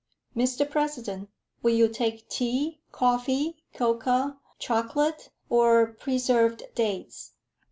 "Mr 0.35 0.67
President, 0.67 1.29
will 1.61 1.75
you 1.75 1.87
take 1.87 2.27
tea, 2.27 2.81
coffee, 2.91 3.63
cocoa, 3.75 4.37
chocolate, 4.57 5.29
or 5.47 5.89
preserved 5.91 6.63
dates? 6.73 7.33